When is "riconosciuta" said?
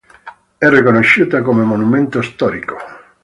0.67-1.43